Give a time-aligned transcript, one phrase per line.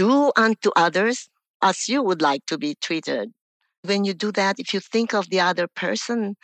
[0.00, 1.28] do unto others
[1.60, 3.30] as you would like to be treated.
[3.82, 6.36] When you do that, if you think of the other person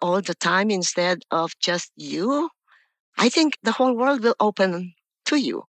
[0.00, 2.48] all the time instead of just you,
[3.18, 4.94] I think the whole world will open
[5.26, 5.64] to you.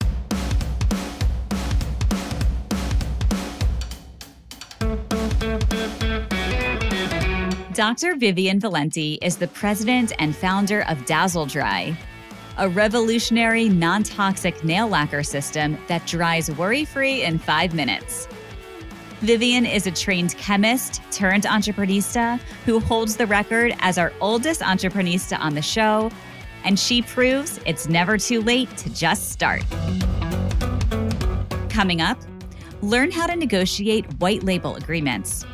[7.73, 8.16] Dr.
[8.16, 11.96] Vivian Valenty is the president and founder of Dazzle Dry,
[12.59, 18.29] a revolutionary non toxic nail lacquer system that dries worry free in five minutes.
[19.21, 25.39] Vivian is a trained chemist turned entreprenista who holds the record as our oldest entreprenista
[25.40, 26.11] on the show,
[26.64, 29.64] and she proves it's never too late to just start.
[31.71, 32.19] Coming up,
[32.83, 35.44] learn how to negotiate white label agreements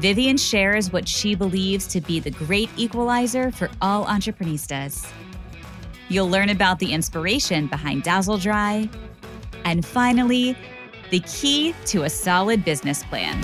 [0.00, 5.06] Vivian shares what she believes to be the great equalizer for all entreprenistas.
[6.10, 8.90] You'll learn about the inspiration behind Dazzle Dry.
[9.64, 10.56] And finally,
[11.10, 13.40] the key to a solid business plan.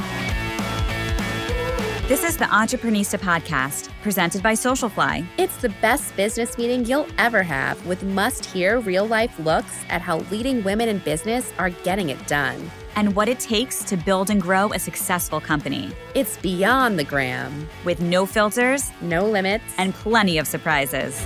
[2.08, 5.24] This is the Entreprenista Podcast, presented by Socialfly.
[5.38, 10.00] It's the best business meeting you'll ever have with must hear real life looks at
[10.00, 14.30] how leading women in business are getting it done and what it takes to build
[14.30, 15.92] and grow a successful company.
[16.14, 21.24] It's beyond the gram, with no filters, no limits, and plenty of surprises.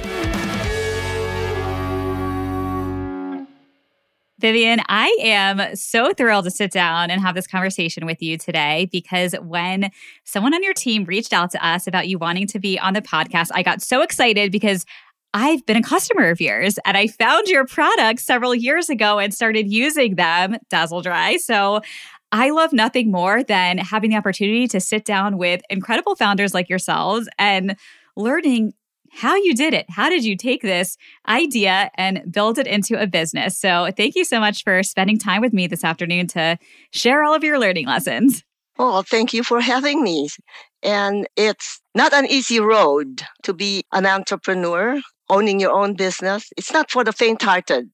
[4.41, 8.88] Vivian, I am so thrilled to sit down and have this conversation with you today
[8.91, 9.91] because when
[10.24, 13.02] someone on your team reached out to us about you wanting to be on the
[13.02, 14.86] podcast, I got so excited because
[15.34, 19.33] I've been a customer of yours and I found your products several years ago and
[19.34, 21.36] started using them, Dazzle Dry.
[21.36, 21.83] So
[22.33, 26.70] I love nothing more than having the opportunity to sit down with incredible founders like
[26.70, 27.77] yourselves and
[28.16, 28.72] learning
[29.12, 29.86] how you did it.
[29.89, 30.97] How did you take this
[31.28, 33.58] idea and build it into a business?
[33.58, 36.58] So, thank you so much for spending time with me this afternoon to
[36.92, 38.44] share all of your learning lessons.
[38.78, 40.28] Oh, thank you for having me.
[40.83, 46.51] And it's not an easy road to be an entrepreneur owning your own business.
[46.56, 47.90] It's not for the faint hearted.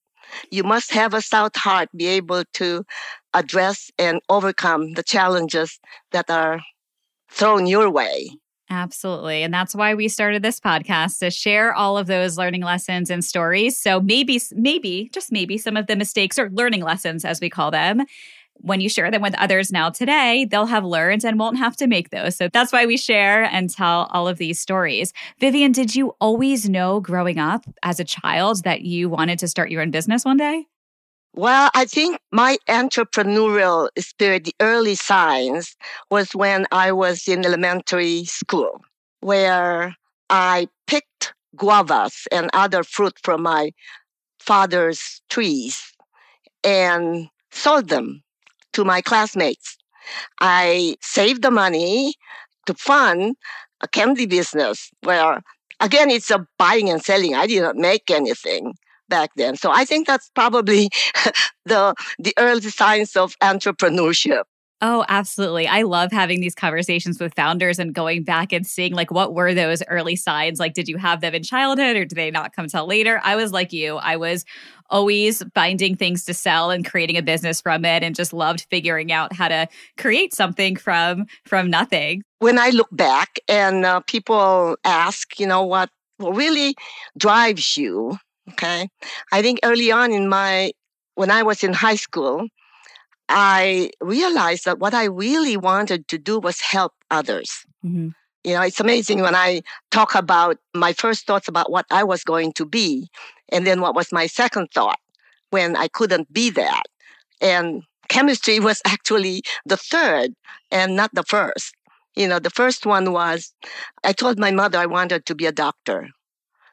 [0.50, 2.84] You must have a stout heart, be able to
[3.34, 5.78] address and overcome the challenges
[6.12, 6.60] that are
[7.30, 8.30] thrown your way.
[8.68, 9.44] Absolutely.
[9.44, 13.24] And that's why we started this podcast to share all of those learning lessons and
[13.24, 13.78] stories.
[13.78, 17.70] So maybe, maybe, just maybe some of the mistakes or learning lessons, as we call
[17.70, 18.02] them,
[18.54, 21.86] when you share them with others now today, they'll have learned and won't have to
[21.86, 22.36] make those.
[22.36, 25.12] So that's why we share and tell all of these stories.
[25.38, 29.70] Vivian, did you always know growing up as a child that you wanted to start
[29.70, 30.66] your own business one day?
[31.36, 35.76] Well, I think my entrepreneurial spirit, the early signs,
[36.10, 38.80] was when I was in elementary school,
[39.20, 39.94] where
[40.30, 43.72] I picked guavas and other fruit from my
[44.40, 45.92] father's trees
[46.64, 48.22] and sold them
[48.74, 49.76] to my classmates.
[50.40, 52.14] I saved the money
[52.66, 53.36] to fund
[53.82, 55.42] a candy business where,
[55.80, 57.34] again, it's a buying and selling.
[57.34, 58.74] I did not make anything
[59.08, 59.56] back then.
[59.56, 60.90] So I think that's probably
[61.64, 64.44] the the early signs of entrepreneurship.
[64.82, 65.66] Oh, absolutely.
[65.66, 69.54] I love having these conversations with founders and going back and seeing like what were
[69.54, 70.60] those early signs?
[70.60, 73.18] Like, did you have them in childhood or did they not come till later?
[73.24, 73.96] I was like you.
[73.96, 74.44] I was
[74.90, 79.12] always finding things to sell and creating a business from it and just loved figuring
[79.12, 82.22] out how to create something from from nothing.
[82.40, 85.88] When I look back and uh, people ask, you know, what
[86.18, 86.74] really
[87.16, 88.18] drives you,
[88.50, 88.88] okay?
[89.32, 90.72] I think early on in my
[91.14, 92.48] when I was in high school,
[93.28, 97.64] I realized that what I really wanted to do was help others.
[97.84, 98.08] Mm-hmm.
[98.44, 102.22] You know, it's amazing when I talk about my first thoughts about what I was
[102.22, 103.08] going to be,
[103.50, 105.00] and then what was my second thought
[105.50, 106.84] when I couldn't be that.
[107.40, 110.34] And chemistry was actually the third
[110.70, 111.74] and not the first.
[112.14, 113.52] You know, the first one was
[114.04, 116.08] I told my mother I wanted to be a doctor.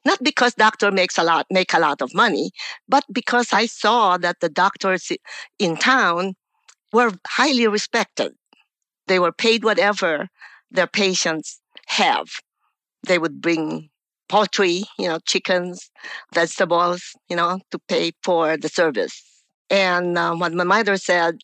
[0.06, 2.52] Not because doctor makes a lot make a lot of money,
[2.88, 5.12] but because I saw that the doctors
[5.60, 6.36] in town
[6.94, 8.34] were highly respected.
[9.08, 10.30] They were paid whatever
[10.72, 12.28] their patients have.
[13.06, 13.90] They would bring
[14.30, 15.90] poultry, you know, chickens,
[16.34, 19.24] vegetables, you know, to pay for the service.
[19.70, 21.40] And uh, what my mother said,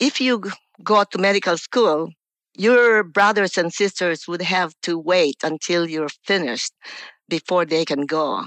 [0.00, 0.42] if you
[0.82, 2.10] go to medical school,
[2.56, 6.72] your brothers and sisters would have to wait until you're finished
[7.28, 8.44] before they can go.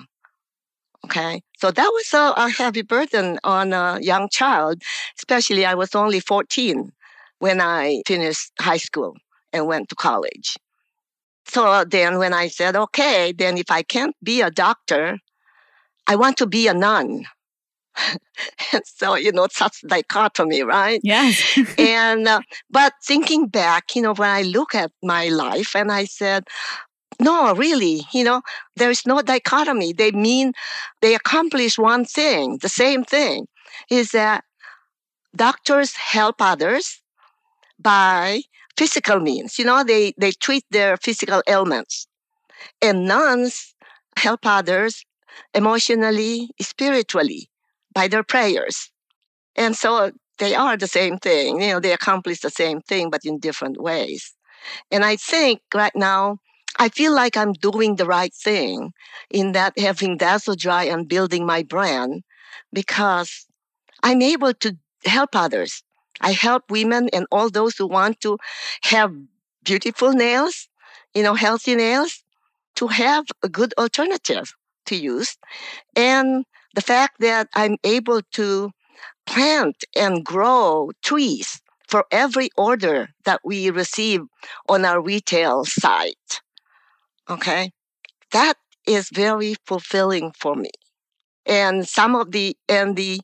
[1.06, 1.42] Okay.
[1.58, 4.82] So that was a, a heavy burden on a young child,
[5.18, 6.92] especially I was only 14
[7.40, 9.16] when I finished high school
[9.54, 10.56] and went to college.
[11.46, 15.18] So then when I said, okay, then if I can't be a doctor,
[16.06, 17.26] I want to be a nun.
[18.74, 21.00] and so, you know, such dichotomy, right?
[21.04, 21.42] Yes.
[21.78, 26.06] and, uh, but thinking back, you know, when I look at my life and I
[26.06, 26.46] said,
[27.20, 28.42] no, really, you know,
[28.76, 29.94] there's no dichotomy.
[29.94, 30.54] They mean
[31.02, 33.48] they accomplish one thing, the same thing
[33.90, 34.44] is that
[35.36, 37.02] doctors help others
[37.80, 38.42] by
[38.78, 39.60] physical means.
[39.60, 42.08] You know, they, they treat their physical ailments.
[42.82, 43.76] And nuns
[44.18, 45.06] help others
[45.54, 47.50] emotionally, spiritually
[47.94, 48.92] by their prayers.
[49.56, 51.62] And so they are the same thing.
[51.62, 54.34] You know, they accomplish the same thing, but in different ways.
[54.92, 56.40] And I think right now,
[56.78, 58.94] I feel like I'm doing the right thing
[59.30, 62.24] in that having Dazzle Dry and building my brand
[62.72, 63.46] because
[64.04, 65.84] I'm able to help others.
[66.22, 68.38] I help women and all those who want to
[68.84, 69.14] have
[69.64, 70.68] beautiful nails,
[71.14, 72.24] you know, healthy nails,
[72.76, 74.54] to have a good alternative
[74.86, 75.38] to use.
[75.96, 76.46] And
[76.76, 78.72] the fact that I'm able to
[79.26, 84.22] plant and grow trees for every order that we receive
[84.68, 86.42] on our retail site.
[87.30, 87.72] Okay.
[88.32, 88.56] That
[88.88, 90.72] is very fulfilling for me.
[91.46, 93.22] And some of the, and the,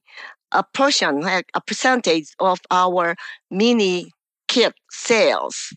[0.52, 3.16] a portion, like a percentage of our
[3.52, 4.12] mini
[4.48, 5.74] kit sales,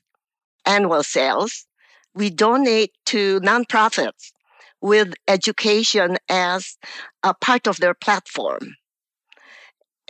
[0.66, 1.66] annual sales,
[2.14, 4.32] we donate to nonprofits
[4.81, 6.76] with education as
[7.22, 8.76] a part of their platform.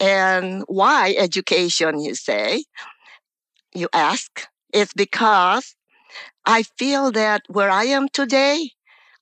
[0.01, 2.65] And why education, you say?
[3.75, 4.47] You ask.
[4.73, 5.75] It's because
[6.47, 8.71] I feel that where I am today,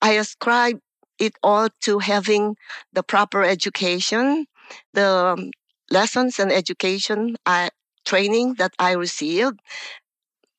[0.01, 0.81] I ascribe
[1.19, 2.57] it all to having
[2.93, 4.47] the proper education,
[4.93, 5.51] the um,
[5.91, 7.71] lessons and education I,
[8.05, 9.61] training that I received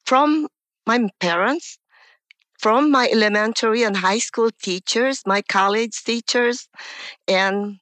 [0.05, 0.47] from
[0.85, 1.77] my parents,
[2.59, 6.67] from my elementary and high school teachers, my college teachers,
[7.27, 7.77] and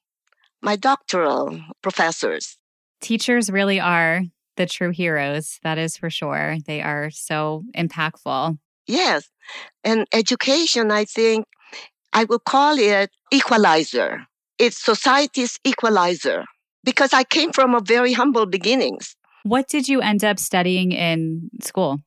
[0.60, 2.58] my doctoral professors.
[3.00, 4.22] Teachers really are
[4.56, 5.58] the true heroes.
[5.62, 6.56] That is for sure.
[6.66, 8.58] They are so impactful.
[8.86, 9.28] Yes.
[9.84, 11.46] And education, I think,
[12.12, 14.26] I would call it equalizer.
[14.58, 16.44] It's society's equalizer
[16.84, 19.16] because I came from a very humble beginnings.
[19.42, 21.98] What did you end up studying in school?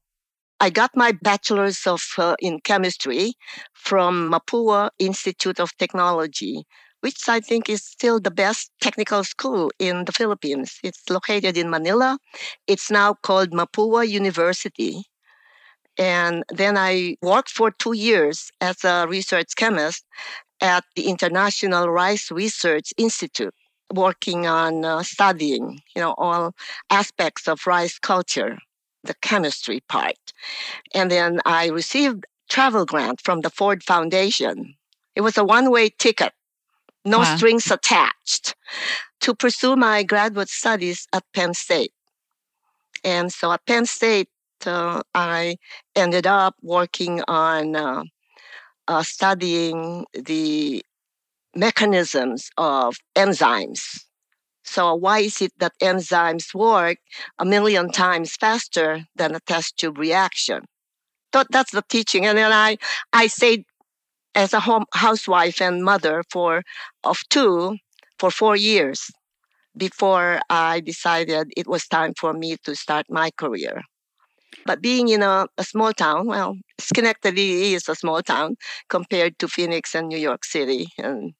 [0.60, 3.34] I got my bachelor's of uh, in chemistry
[3.74, 6.66] from Mapua Institute of Technology,
[7.02, 10.80] which I think is still the best technical school in the Philippines.
[10.84, 12.20] It's located in Manila.
[12.68, 15.04] It's now called Mapua University.
[15.98, 20.06] And then I worked for two years as a research chemist
[20.62, 23.54] at the International Rice Research Institute,
[23.94, 26.54] working on uh, studying, you know, all
[26.90, 28.58] aspects of rice culture
[29.04, 30.18] the chemistry part.
[30.94, 34.76] And then I received travel grant from the Ford Foundation.
[35.16, 36.34] It was a one-way ticket,
[37.06, 37.36] no wow.
[37.36, 38.56] strings attached,
[39.22, 41.94] to pursue my graduate studies at Penn State.
[43.04, 44.30] And so at Penn State,
[44.66, 45.58] uh, I
[45.96, 48.04] ended up working on uh,
[48.88, 50.84] uh, studying the
[51.56, 54.04] mechanisms of enzymes
[54.70, 56.98] so why is it that enzymes work
[57.40, 60.66] a million times faster than a test tube reaction?
[61.34, 62.28] So that's the teaching.
[62.28, 62.78] And then I,
[63.12, 63.66] I stayed
[64.40, 66.64] as a home housewife and mother for
[67.04, 67.76] of two
[68.20, 69.12] for four years
[69.76, 73.82] before I decided it was time for me to start my career.
[74.66, 78.56] But being in a, a small town, well, Schenectady is a small town
[78.90, 81.34] compared to Phoenix and New York City and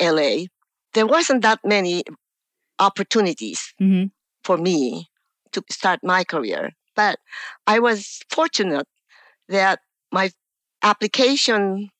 [0.00, 0.46] LA.
[0.94, 2.04] There wasn't that many
[2.78, 4.06] opportunities mm-hmm.
[4.44, 5.08] for me
[5.52, 6.70] to start my career.
[6.94, 7.18] But
[7.66, 8.88] I was fortunate
[9.48, 10.30] that my
[10.82, 11.90] application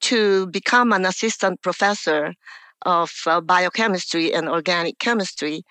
[0.00, 2.34] to become an assistant professor
[2.82, 5.62] of uh, biochemistry and organic chemistry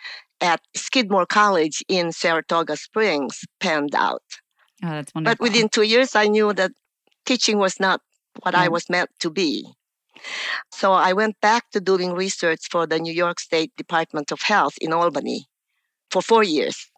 [0.42, 4.24] at Skidmore College in Saratoga Springs panned out.
[4.84, 5.36] Oh, that's wonderful.
[5.36, 6.72] But within two years, I knew that
[7.26, 8.02] teaching was not
[8.42, 8.60] what mm.
[8.60, 9.66] I was meant to be.
[10.72, 14.76] So I went back to doing research for the New York State Department of Health
[14.82, 15.48] in Albany
[16.12, 16.90] for four years.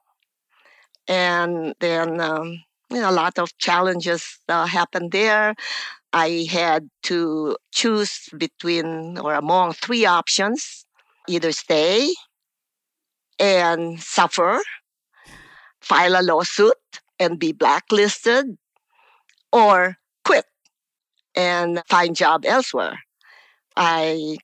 [1.07, 5.55] And then um, you know, a lot of challenges uh, happened there.
[6.15, 10.85] I had to choose between or among three options
[11.27, 12.09] either stay
[13.37, 14.61] and suffer,
[15.81, 16.79] file a lawsuit
[17.19, 18.45] and be blacklisted,
[19.51, 20.45] or quit
[21.35, 22.97] and find job elsewhere.
[23.75, 24.37] I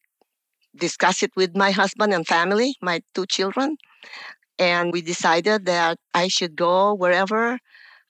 [0.75, 3.77] discussed it with my husband and family, my two children,
[4.59, 7.59] and we decided that I should go wherever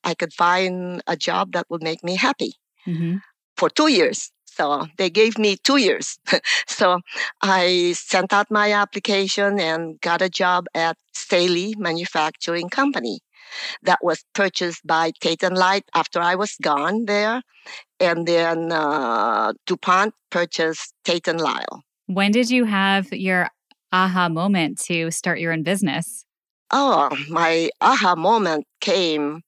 [0.03, 2.53] I could find a job that would make me happy
[2.88, 3.18] mm-hmm.
[3.62, 4.32] For two years.
[4.46, 6.18] So they gave me two years.
[6.68, 7.01] so
[7.44, 13.20] I sent out my application and got a job at Staley Manufacturing Company
[13.84, 17.44] that was purchased by Tate and Lyle after I was gone there.
[18.00, 21.84] And then uh, DuPont purchased Tate and Lyle.
[22.08, 23.48] When did you have your
[23.94, 26.25] aha moment to start your own business?
[26.72, 29.44] Oh, my aha moment came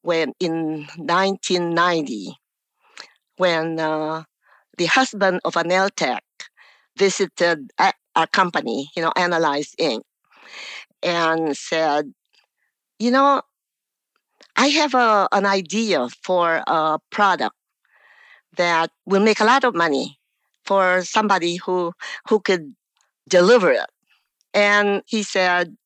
[0.00, 2.34] when in 1990,
[3.38, 4.24] when uh,
[4.78, 6.24] the husband of a nail tech
[6.96, 10.02] visited our company, you know, Analyze Inc.,
[11.02, 12.12] and said,
[12.98, 13.42] you know,
[14.56, 17.56] I have a, an idea for a product
[18.56, 20.18] that will make a lot of money
[20.64, 21.92] for somebody who
[22.28, 22.74] who could
[23.28, 23.90] deliver it.
[24.54, 25.76] And he said,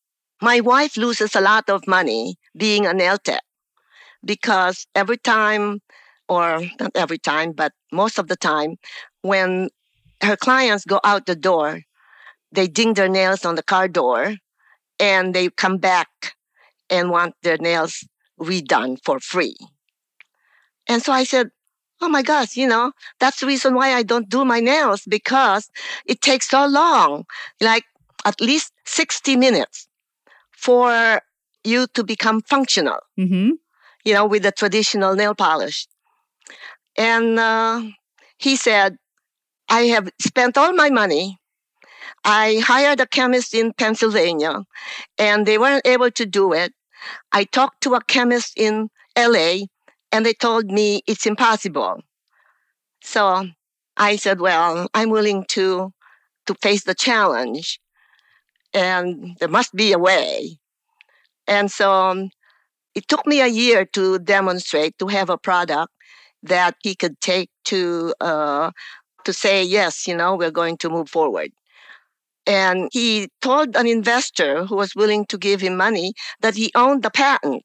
[0.42, 3.42] My wife loses a lot of money being an nail tech
[4.24, 5.80] because every time,
[6.32, 8.76] or not every time, but most of the time,
[9.22, 9.68] when
[10.22, 11.82] her clients go out the door,
[12.52, 14.36] they ding their nails on the car door
[14.98, 16.08] and they come back
[16.90, 18.04] and want their nails
[18.40, 19.56] redone for free.
[20.88, 21.50] And so I said,
[22.00, 25.70] Oh my gosh, you know, that's the reason why I don't do my nails because
[26.04, 27.26] it takes so long,
[27.60, 27.84] like
[28.24, 29.86] at least 60 minutes
[30.50, 31.20] for
[31.62, 33.50] you to become functional, mm-hmm.
[34.04, 35.86] you know, with the traditional nail polish.
[36.96, 37.82] And uh,
[38.38, 38.96] he said,
[39.68, 41.38] I have spent all my money.
[42.24, 44.62] I hired a chemist in Pennsylvania
[45.18, 46.72] and they weren't able to do it.
[47.32, 49.66] I talked to a chemist in LA
[50.12, 52.00] and they told me it's impossible.
[53.02, 53.46] So
[53.96, 55.92] I said, well, I'm willing to,
[56.46, 57.80] to face the challenge
[58.72, 60.58] and there must be a way.
[61.46, 62.30] And so um,
[62.94, 65.92] it took me a year to demonstrate, to have a product
[66.42, 68.70] that he could take to, uh,
[69.24, 71.50] to say, yes, you know, we're going to move forward.
[72.46, 77.02] And he told an investor who was willing to give him money that he owned
[77.02, 77.62] the patent.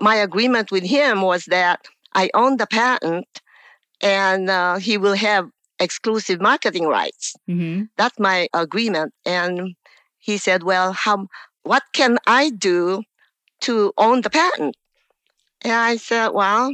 [0.00, 1.80] My agreement with him was that
[2.12, 3.26] I own the patent
[4.00, 5.48] and uh, he will have
[5.80, 7.34] exclusive marketing rights.
[7.48, 7.84] Mm-hmm.
[7.96, 9.12] That's my agreement.
[9.24, 9.74] And
[10.18, 11.26] he said, Well, how,
[11.62, 13.02] what can I do
[13.62, 14.76] to own the patent?
[15.62, 16.72] And I said, Well,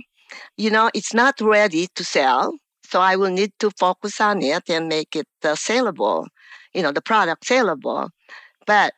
[0.56, 2.54] you know, it's not ready to sell.
[2.84, 6.26] So I will need to focus on it and make it uh, saleable
[6.75, 8.10] you know, the product saleable.
[8.66, 8.94] But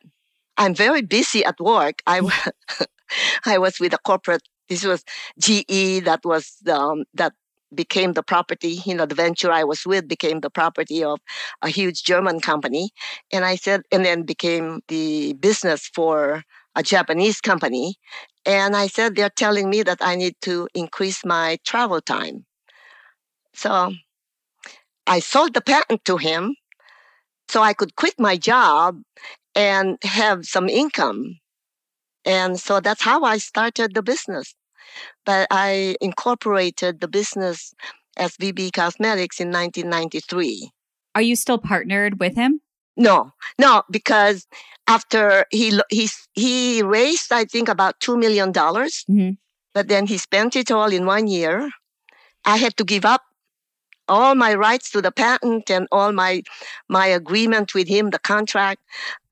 [0.57, 2.01] I'm very busy at work.
[2.07, 2.21] I,
[3.45, 5.03] I was with a corporate, this was
[5.39, 7.33] GE that was, um, that
[7.73, 11.19] became the property, you know, the venture I was with became the property of
[11.61, 12.91] a huge German company.
[13.31, 16.43] And I said, and then became the business for
[16.75, 17.95] a Japanese company.
[18.45, 22.45] And I said, they're telling me that I need to increase my travel time.
[23.53, 23.93] So
[25.07, 26.55] I sold the patent to him
[27.47, 29.01] so I could quit my job
[29.55, 31.39] and have some income.
[32.25, 34.55] And so that's how I started the business.
[35.25, 37.73] But I incorporated the business
[38.17, 40.71] as VB Cosmetics in 1993.
[41.15, 42.61] Are you still partnered with him?
[42.95, 44.47] No, no, because
[44.87, 49.31] after he he he raised, I think about two million dollars, mm-hmm.
[49.73, 51.69] but then he spent it all in one year.
[52.45, 53.21] I had to give up
[54.07, 56.43] all my rights to the patent and all my
[56.89, 58.81] my agreement with him, the contract.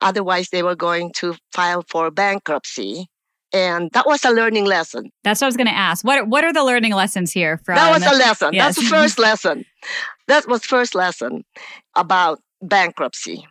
[0.00, 3.08] Otherwise, they were going to file for bankruptcy.
[3.54, 5.12] And that was a learning lesson.
[5.24, 6.04] That's what I was going to ask.
[6.04, 7.74] What what are the learning lessons here from?
[7.74, 8.54] That was a lesson.
[8.54, 8.76] Yes.
[8.76, 9.66] That's the first lesson.
[10.26, 11.44] That was first lesson
[11.94, 13.46] about bankruptcy.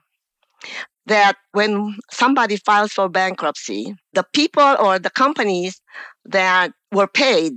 [1.08, 5.82] That when somebody files for bankruptcy, the people or the companies
[6.26, 7.54] that were paid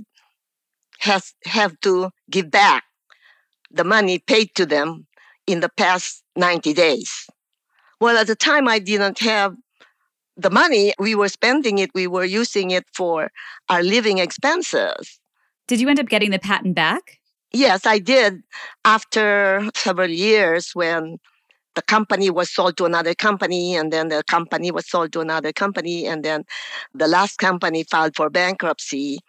[0.99, 2.83] has have to give back
[3.71, 5.05] the money paid to them
[5.45, 7.27] in the past 90 days.
[7.99, 9.55] Well, at the time, I didn't have
[10.37, 10.93] the money.
[10.99, 13.31] We were spending it, we were using it for
[13.69, 15.19] our living expenses.
[15.67, 17.19] Did you end up getting the patent back?
[17.51, 18.41] Yes, I did
[18.83, 21.19] after several years when
[21.75, 25.51] the company was sold to another company and then the company was sold to another
[25.51, 26.43] company and then
[26.93, 29.19] the last company filed for bankruptcy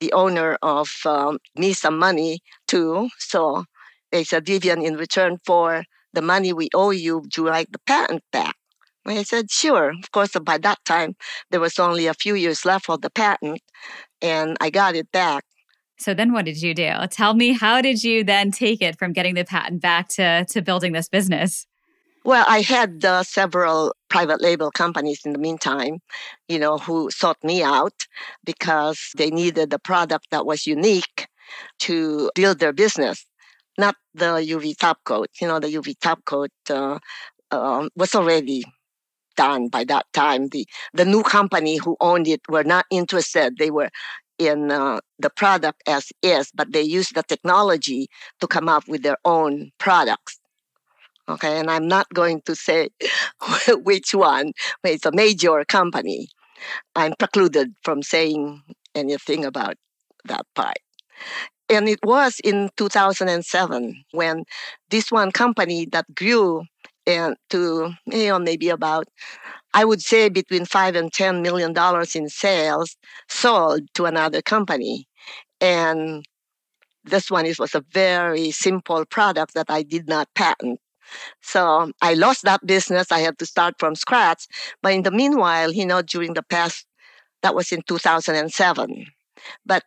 [0.00, 3.64] the owner of um, me some money too so
[4.12, 7.78] they said, Vivian, in return for the money we owe you, would you like the
[7.86, 8.56] patent back?
[9.04, 9.90] I said, sure.
[9.90, 11.16] Of course, by that time,
[11.50, 13.60] there was only a few years left of the patent,
[14.20, 15.44] and I got it back.
[15.98, 16.92] So then what did you do?
[17.10, 20.60] Tell me, how did you then take it from getting the patent back to, to
[20.60, 21.66] building this business?
[22.26, 26.00] Well, I had uh, several private label companies in the meantime,
[26.48, 28.06] you know, who sought me out
[28.44, 31.28] because they needed a product that was unique
[31.80, 33.26] to build their business.
[33.78, 35.30] not the UV top coat.
[35.42, 36.98] You know, the UV top coat uh,
[37.52, 38.64] uh, was already
[39.36, 40.48] done by that time.
[40.50, 43.56] The the new company who owned it were not interested.
[43.58, 43.90] They were
[44.38, 48.08] in uh, the product as is, but they used the technology
[48.40, 50.38] to come up with their own products.
[51.28, 52.90] Okay, and I'm not going to say
[53.68, 54.52] which one,
[54.82, 56.28] but it's a major company.
[56.96, 58.62] I'm precluded from saying
[58.94, 59.76] anything about
[60.26, 60.78] that part.
[61.68, 64.44] And it was in 2007 when
[64.90, 66.64] this one company that grew
[67.06, 69.08] and to you know maybe about
[69.74, 72.96] I would say between five and ten million dollars in sales
[73.28, 75.06] sold to another company,
[75.60, 76.24] and
[77.04, 80.80] this one was a very simple product that I did not patent.
[81.42, 83.12] So um, I lost that business.
[83.12, 84.46] I had to start from scratch.
[84.82, 86.86] But in the meanwhile, you know, during the past,
[87.42, 89.06] that was in 2007.
[89.64, 89.84] But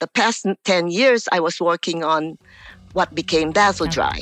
[0.00, 2.38] the past 10 years, I was working on
[2.92, 4.20] what became Dazzle Dry.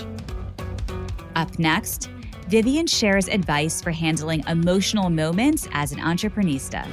[1.37, 2.11] Up next,
[2.49, 6.87] Vivian shares advice for handling emotional moments as an entreprenista.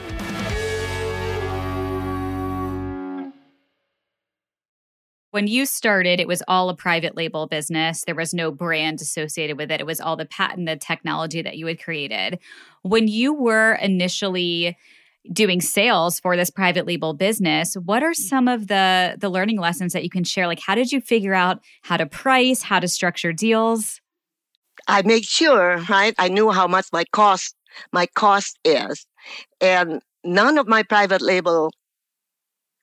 [5.35, 8.05] When you started, it was all a private label business.
[8.05, 9.81] There was no brand associated with it.
[9.81, 12.39] It was all the patented technology that you had created.
[12.83, 14.77] When you were initially
[15.29, 19.91] doing sales for this private label business what are some of the the learning lessons
[19.91, 22.87] that you can share like how did you figure out how to price how to
[22.87, 23.99] structure deals
[24.87, 26.13] I make sure, right?
[26.19, 27.55] I knew how much my cost
[27.91, 29.07] my cost is,
[29.59, 31.71] and none of my private label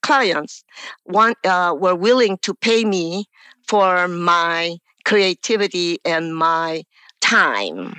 [0.03, 0.63] clients
[1.05, 3.25] want uh, were willing to pay me
[3.67, 6.83] for my creativity and my
[7.21, 7.95] time.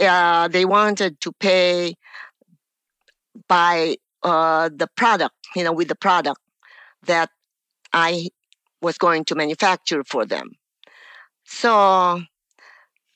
[0.00, 1.94] Uh, they wanted to pay
[3.48, 6.40] by uh, the product, you know, with the product
[7.04, 7.30] that
[7.92, 8.28] I
[8.80, 10.52] was going to manufacture for them.
[11.44, 11.72] So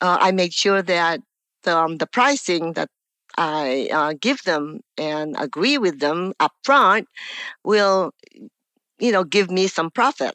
[0.00, 1.21] uh, I made sure that
[1.67, 2.88] um, the pricing that
[3.37, 7.07] I uh, give them and agree with them upfront
[7.64, 8.12] will,
[8.99, 10.35] you know, give me some profit.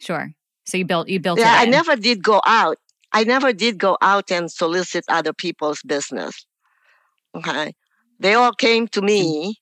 [0.00, 0.30] Sure.
[0.66, 1.38] So you built you built.
[1.38, 2.78] Yeah, I never did go out.
[3.12, 6.46] I never did go out and solicit other people's business.
[7.34, 7.74] Okay,
[8.18, 9.56] they all came to me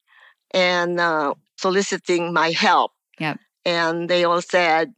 [0.52, 2.92] and uh, soliciting my help.
[3.18, 4.92] Yeah, and they all said,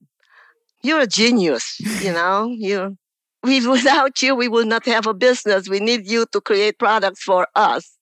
[0.83, 1.81] "You're a genius.
[1.81, 2.97] you know, you
[3.44, 5.68] we, without you, we will not have a business.
[5.68, 7.92] We need you to create products for us.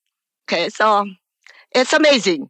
[0.45, 1.07] Okay, so
[1.75, 2.49] it's amazing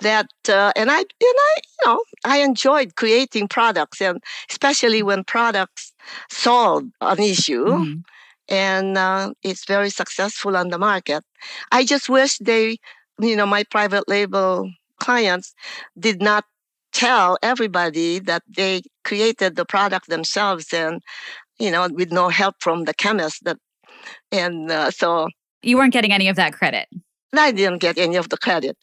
[0.00, 5.24] that, uh, and I, and I, you know, I enjoyed creating products, and especially when
[5.24, 5.92] products
[6.30, 7.66] solve an issue.
[7.66, 8.00] Mm-hmm.
[8.48, 11.24] And uh, it's very successful on the market.
[11.72, 12.78] I just wish they,
[13.20, 14.70] you know, my private label
[15.00, 15.52] clients
[15.98, 16.44] did not
[16.92, 21.02] tell everybody that they created the product themselves and
[21.58, 23.44] you know, with no help from the chemist.
[23.44, 23.58] That,
[24.32, 25.28] and uh, so
[25.62, 26.88] you weren't getting any of that credit.
[27.36, 28.76] I didn't get any of the credit,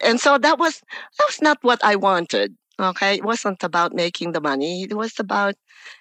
[0.00, 0.80] and so that was
[1.18, 2.56] that was not what I wanted.
[2.78, 4.84] Okay, it wasn't about making the money.
[4.84, 5.54] It was about,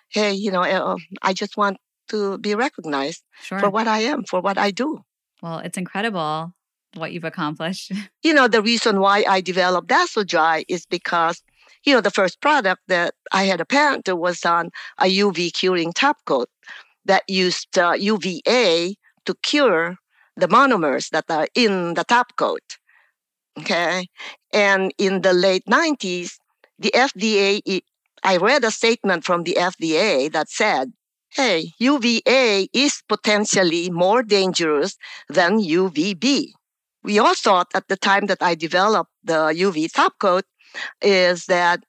[0.09, 3.59] hey, you know, uh, I just want to be recognized sure.
[3.59, 5.01] for what I am, for what I do.
[5.41, 6.53] Well, it's incredible
[6.95, 7.91] what you've accomplished.
[8.23, 11.41] You know, the reason why I developed Dazzle Dry is because
[11.85, 15.93] you know, the first product that I had a patent was on a UV curing
[15.93, 16.49] top coat
[17.05, 19.95] that used uh, UVA to cure
[20.35, 22.77] the monomers that are in the top coat.
[23.59, 24.07] Okay.
[24.53, 26.33] And in the late 90s,
[26.77, 27.81] the FDA,
[28.23, 30.93] I read a statement from the FDA that said,
[31.31, 36.51] hey, UVA is potentially more dangerous than UVB.
[37.03, 40.45] We all thought at the time that I developed the UV top coat
[41.01, 41.83] is that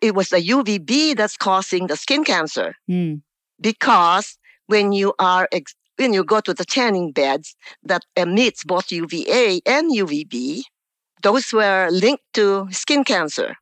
[0.00, 2.74] it was the UVB that's causing the skin cancer.
[2.90, 3.22] Mm.
[3.60, 8.90] Because when you are ex- when you go to the tanning beds that emits both
[8.90, 10.62] UVA and UVB,
[11.22, 13.54] those were linked to skin cancer.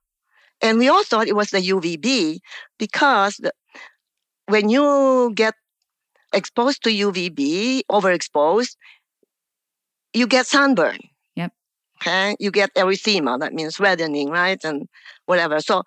[0.63, 2.39] And we all thought it was the UVB
[2.79, 3.53] because the,
[4.47, 5.55] when you get
[6.33, 8.77] exposed to UVB, overexposed,
[10.15, 10.99] you get sunburn.
[12.03, 14.63] Okay, you get erythema, that means reddening, right?
[14.65, 14.89] And
[15.27, 15.61] whatever.
[15.61, 15.85] So,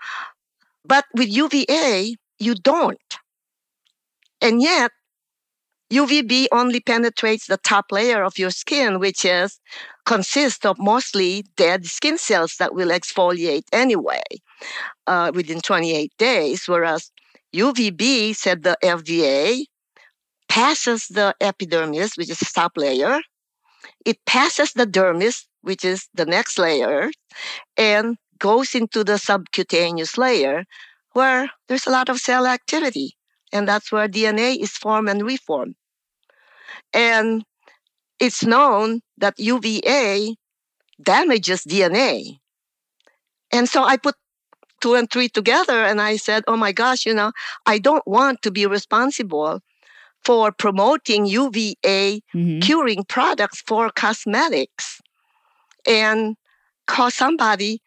[0.85, 3.17] but with UVA, you don't.
[4.39, 4.91] And yet,
[5.91, 9.59] UVB only penetrates the top layer of your skin, which is
[10.05, 14.23] consists of mostly dead skin cells that will exfoliate anyway
[15.07, 16.63] uh, within 28 days.
[16.67, 17.11] Whereas
[17.53, 19.65] UVB, said the FDA,
[20.47, 23.19] passes the epidermis, which is the top layer.
[24.05, 27.09] It passes the dermis, which is the next layer,
[27.75, 30.63] and goes into the subcutaneous layer
[31.13, 33.15] where there's a lot of cell activity.
[33.51, 35.75] And that's where DNA is formed and reformed.
[36.93, 37.43] And
[38.19, 40.35] it's known that UVA
[41.01, 42.37] damages DNA.
[43.51, 44.15] And so I put
[44.81, 47.31] two and three together and I said, oh my gosh, you know,
[47.65, 49.61] I don't want to be responsible
[50.23, 52.59] for promoting UVA mm-hmm.
[52.59, 55.01] curing products for cosmetics
[55.85, 56.35] and
[56.87, 57.81] cause somebody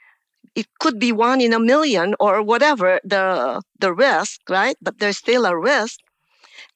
[0.54, 4.76] it could be one in a million or whatever the the risk right?
[4.80, 6.00] But there's still a risk.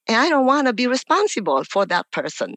[0.08, 2.54] And i don't want to be responsible for that person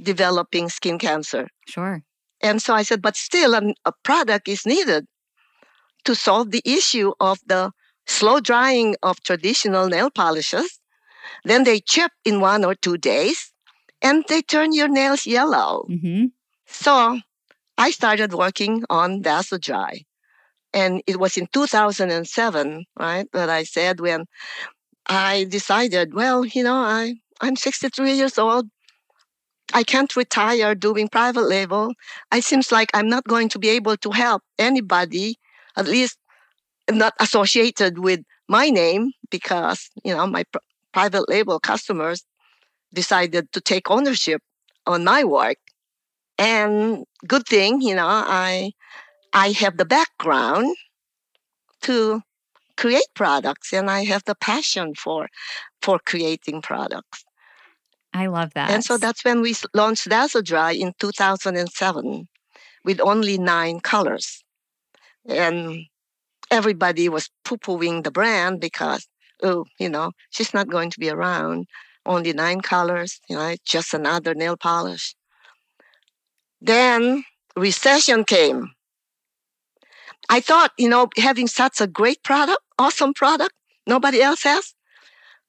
[0.00, 1.48] developing skin cancer.
[1.68, 2.02] Sure.
[2.40, 5.06] And so i said but still a, a product is needed
[6.04, 7.72] to solve the issue of the
[8.06, 10.80] slow drying of traditional nail polishes.
[11.44, 13.52] Then they chip in one or two days
[14.00, 15.86] and they turn your nails yellow.
[15.90, 16.26] Mm-hmm.
[16.66, 17.18] so
[17.78, 20.02] i started working on dry
[20.72, 24.26] and it was in 2007, right, that I said when
[25.06, 28.68] I decided, well, you know, I, I'm 63 years old.
[29.72, 31.92] I can't retire doing private label.
[32.32, 35.36] It seems like I'm not going to be able to help anybody,
[35.76, 36.18] at least
[36.90, 40.58] not associated with my name, because, you know, my pr-
[40.92, 42.24] private label customers
[42.94, 44.42] decided to take ownership
[44.86, 45.58] on my work.
[46.38, 48.72] And good thing, you know, I
[49.32, 50.76] I have the background
[51.82, 52.22] to
[52.76, 55.28] create products and I have the passion for
[55.80, 57.24] for creating products.
[58.12, 58.70] I love that.
[58.70, 62.28] And so that's when we launched Dazzle Dry in 2007
[62.84, 64.42] with only nine colors.
[65.28, 65.84] And
[66.50, 69.06] everybody was poo-pooing the brand because,
[69.42, 71.66] oh, you know, she's not going to be around.
[72.06, 75.14] Only nine colors, you know, just another nail polish.
[76.60, 77.24] Then
[77.56, 78.76] recession came
[80.28, 83.54] I thought, you know, having such a great product, awesome product,
[83.86, 84.74] nobody else has,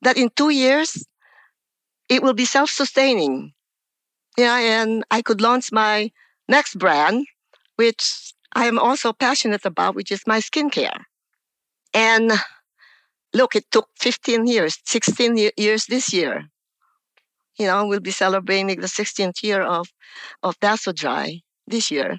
[0.01, 1.05] that in two years
[2.09, 3.53] it will be self-sustaining.
[4.37, 6.11] Yeah, and I could launch my
[6.47, 7.25] next brand,
[7.75, 11.01] which I am also passionate about, which is my skincare.
[11.93, 12.31] And
[13.33, 16.49] look, it took 15 years, 16 years this year.
[17.57, 19.87] You know, we'll be celebrating the 16th year of,
[20.43, 22.17] of Dazzle Dry this year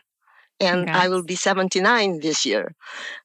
[0.61, 1.05] and Congrats.
[1.05, 2.75] I will be 79 this year.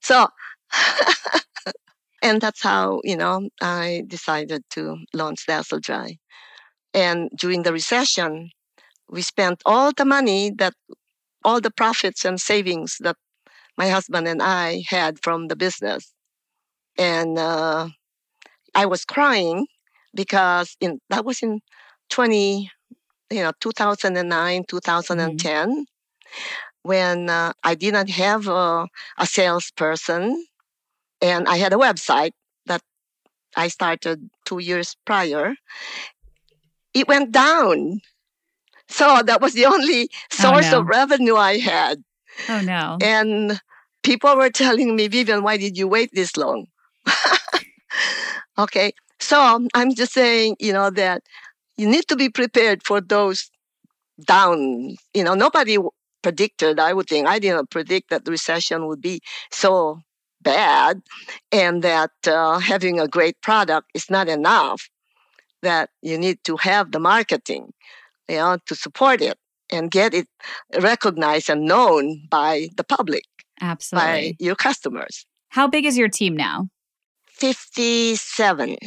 [0.02, 0.28] So,
[2.22, 6.18] and that's how, you know, I decided to launch Dazzle Dry.
[6.94, 8.50] And during the recession,
[9.10, 10.74] we spent all the money that,
[11.44, 13.18] all the profits and savings that
[13.78, 16.14] my husband and I had from the business.
[16.98, 17.90] And uh,
[18.76, 19.66] I was crying
[20.14, 21.60] because in that was in
[22.14, 22.70] 20,
[23.32, 25.70] you know, 2009, 2010.
[25.70, 25.82] Mm-hmm
[26.84, 30.46] when uh, I didn't have a, a salesperson
[31.22, 32.32] and I had a website
[32.66, 32.82] that
[33.56, 35.56] I started two years prior,
[36.94, 38.02] it went down.
[38.90, 40.80] So that was the only oh, source oh, no.
[40.82, 42.04] of revenue I had.
[42.50, 42.98] Oh, no.
[43.02, 43.60] And
[44.04, 46.68] people were telling me, Vivian, why did you wait this long?
[48.58, 48.92] okay.
[49.20, 51.24] So I'm just saying, you know, that
[51.78, 53.50] you need to be prepared for those
[54.26, 54.96] down.
[55.14, 55.78] You know, nobody
[56.22, 60.00] predicted, I would think, I didn't predict that the recession would be so
[60.42, 61.02] bad
[61.52, 64.90] and that uh, having a great product is not enough,
[65.62, 67.74] that you need to have the marketing,
[68.28, 69.38] you know, to support it
[69.72, 70.28] and get it
[70.80, 73.24] recognized and known by the public.
[73.62, 74.10] Absolutely.
[74.10, 75.26] By your customers.
[75.50, 76.70] How big is your team now?
[77.28, 78.78] 57.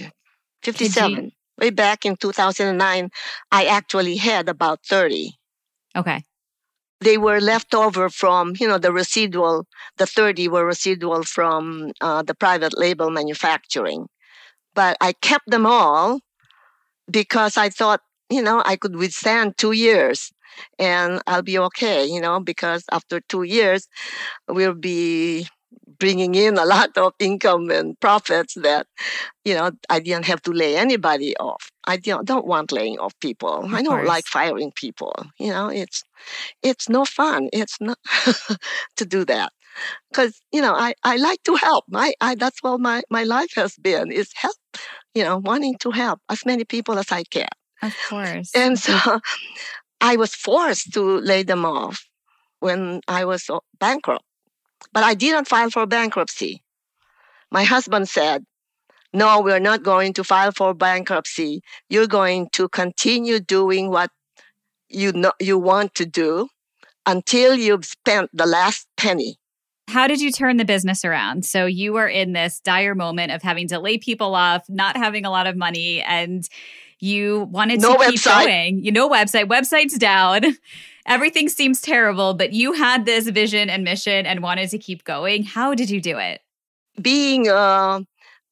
[0.62, 1.32] 57.
[1.58, 3.10] Way back in 2009,
[3.50, 5.32] I actually had about 30.
[5.96, 6.22] Okay
[7.00, 9.66] they were left over from you know the residual
[9.98, 14.06] the 30 were residual from uh, the private label manufacturing
[14.74, 16.20] but i kept them all
[17.10, 20.32] because i thought you know i could withstand two years
[20.78, 23.88] and i'll be okay you know because after two years
[24.48, 25.46] we'll be
[25.98, 28.86] bringing in a lot of income and profits that
[29.44, 31.70] you know i didn't have to lay anybody off.
[31.88, 33.64] I don't, don't want laying off people.
[33.64, 34.08] Of i don't course.
[34.08, 35.14] like firing people.
[35.38, 36.02] You know it's
[36.62, 37.48] it's no fun.
[37.52, 37.98] It's not
[38.96, 39.52] to do that.
[40.10, 41.84] Because you know I, I like to help.
[41.88, 44.56] My I, that's what my, my life has been is help
[45.14, 47.48] you know wanting to help as many people as i can.
[47.82, 48.50] Of course.
[48.54, 49.20] And so
[50.00, 52.06] i was forced to lay them off
[52.60, 53.48] when i was
[53.80, 54.24] bankrupt
[54.96, 56.62] but I didn't file for bankruptcy.
[57.50, 58.46] My husband said,
[59.12, 61.60] No, we're not going to file for bankruptcy.
[61.90, 64.10] You're going to continue doing what
[64.88, 66.48] you know you want to do
[67.04, 69.36] until you've spent the last penny.
[69.88, 71.44] How did you turn the business around?
[71.44, 75.26] So you were in this dire moment of having to lay people off, not having
[75.26, 76.48] a lot of money, and
[77.00, 78.44] you wanted no to keep website.
[78.46, 78.82] going.
[78.82, 80.40] You know, website, website's down.
[81.06, 85.44] Everything seems terrible, but you had this vision and mission and wanted to keep going.
[85.44, 86.40] How did you do it?
[87.00, 88.00] Being uh,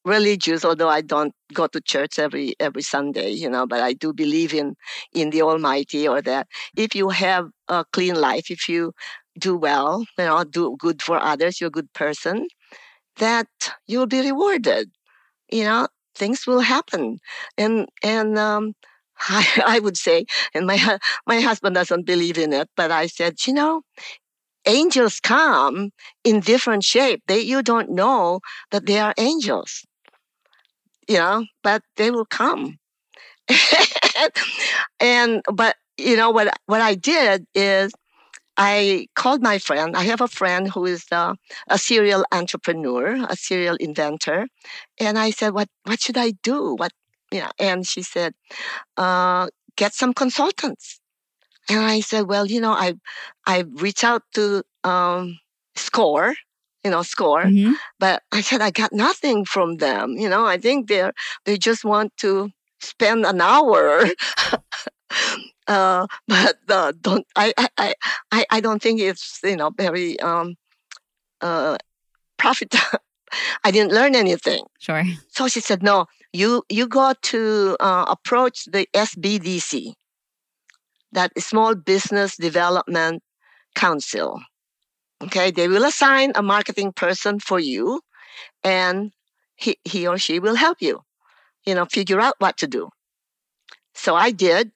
[0.04, 4.12] religious, although I don't go to church every every Sunday, you know, but I do
[4.12, 4.76] believe in
[5.12, 8.92] in the Almighty, or that if you have a clean life, if you
[9.38, 12.46] do well, you know, do good for others, you're a good person,
[13.16, 13.48] that
[13.86, 14.90] you'll be rewarded.
[15.50, 17.18] You know, things will happen,
[17.58, 18.74] and and um,
[19.20, 23.46] I, I would say, and my my husband doesn't believe in it, but I said,
[23.46, 23.83] you know,
[24.66, 25.90] angels come
[26.24, 27.22] in different shape.
[27.27, 29.85] They you don't know that they are angels,
[31.09, 32.79] you know, but they will come.
[35.00, 37.92] and but you know what what I did is
[38.57, 39.96] I called my friend.
[39.96, 41.35] I have a friend who is uh,
[41.68, 44.48] a serial entrepreneur, a serial inventor,
[45.00, 46.74] and I said, "What what should I do?
[46.77, 46.92] What
[47.40, 48.34] know?" And she said,
[48.96, 51.00] uh, "Get some consultants."
[51.68, 52.94] And I said, "Well, you know, I
[53.46, 55.38] I reached out to um,
[55.76, 56.34] Score,
[56.84, 57.72] you know, Score, Mm-hmm.
[57.98, 60.12] but I said I got nothing from them.
[60.18, 61.12] You know, I think they are
[61.44, 64.04] they just want to spend an hour."
[65.66, 67.94] uh, but uh, don't I, I I
[68.32, 70.56] I I don't think it's you know very um
[71.40, 71.76] uh
[72.38, 72.74] profit.
[73.64, 74.64] I didn't learn anything.
[74.78, 75.04] Sure.
[75.28, 79.94] So she said, "No, you you got to uh, approach the SBDC,
[81.12, 83.22] that Small Business Development
[83.74, 84.40] Council.
[85.22, 88.00] Okay, they will assign a marketing person for you,
[88.62, 89.12] and
[89.56, 91.02] he he or she will help you.
[91.66, 92.90] You know, figure out what to do."
[93.94, 94.72] So I did.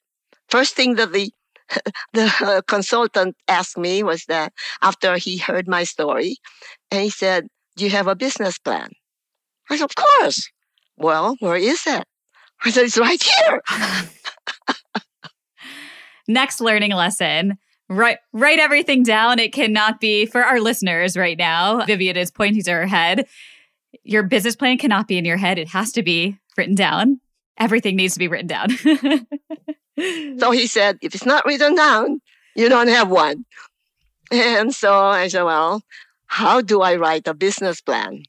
[0.49, 1.31] First thing that the
[2.13, 6.37] the consultant asked me was that after he heard my story,
[6.91, 8.91] and he said, "Do you have a business plan?"
[9.71, 10.51] I said, "Of course."
[10.97, 12.05] Well, where is it?
[12.65, 13.63] I said, "It's right here."
[16.29, 17.59] Next learning lesson.
[17.89, 19.39] Write write everything down.
[19.39, 21.87] It cannot be for our listeners right now.
[21.87, 23.27] Vivian is pointing to her head.
[24.03, 25.59] Your business plan cannot be in your head.
[25.59, 27.21] It has to be written down.
[27.57, 28.69] Everything needs to be written down.
[30.39, 32.21] So he said, "If it's not written down,
[32.55, 33.45] you don't have one."
[34.31, 35.83] And so I said, "Well,
[36.29, 38.23] how do I write a business plan?"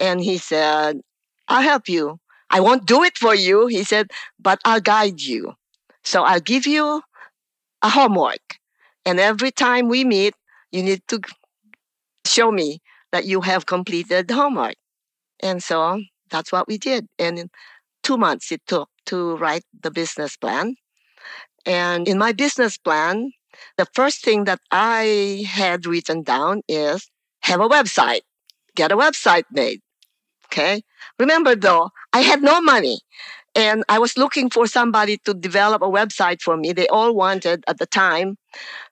[0.00, 1.00] And he said,
[1.48, 2.18] "I'll help you.
[2.50, 5.54] I won't do it for you," he said, "but I'll guide you.
[6.04, 7.02] So I'll give you
[7.82, 8.58] a homework,
[9.06, 10.34] and every time we meet,
[10.72, 11.20] you need to
[12.26, 12.80] show me
[13.12, 14.76] that you have completed the homework."
[15.42, 17.08] And so that's what we did.
[17.18, 17.50] And in
[18.02, 20.76] two months it took to write the business plan.
[21.66, 23.32] And in my business plan,
[23.76, 27.10] the first thing that I had written down is
[27.42, 28.22] have a website,
[28.76, 29.80] get a website made.
[30.46, 30.82] Okay.
[31.18, 33.00] Remember though, I had no money
[33.54, 36.72] and I was looking for somebody to develop a website for me.
[36.72, 38.36] They all wanted at the time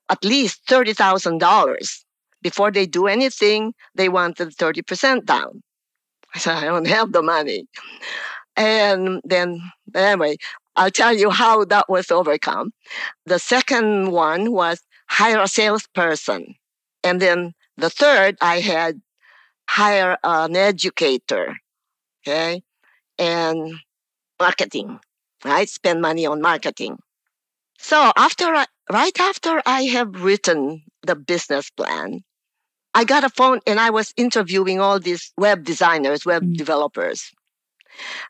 [0.09, 2.05] at least $30,000.
[2.43, 5.63] Before they do anything, they wanted 30% down.
[6.35, 7.67] I said, I don't have the money.
[8.57, 9.61] And then,
[9.95, 10.37] anyway,
[10.79, 12.73] I'll tell you how that was overcome.
[13.27, 16.55] The second one was hire a salesperson.
[17.05, 19.01] And then the third, I had
[19.69, 21.57] hire an educator.
[22.23, 22.63] Okay.
[23.19, 23.75] And
[24.41, 25.01] marketing,
[25.45, 25.69] right?
[25.69, 26.99] Spend money on marketing.
[27.79, 32.21] So after, I, right after I have written the business plan,
[32.95, 36.57] I got a phone and I was interviewing all these web designers, web Mm.
[36.57, 37.31] developers.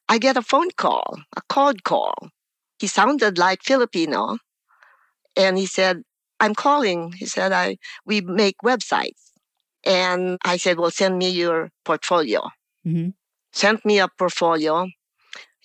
[0.08, 2.14] I get a phone call, a cold call.
[2.78, 4.38] He sounded like Filipino.
[5.36, 6.02] And he said,
[6.40, 7.12] I'm calling.
[7.12, 9.32] He said, I we make websites.
[9.84, 12.50] And I said, Well, send me your portfolio.
[12.86, 13.14] Mhm.
[13.52, 14.88] Sent me a portfolio.